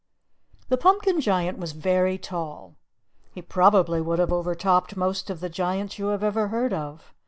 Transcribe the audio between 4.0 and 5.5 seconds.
would have overtopped most of the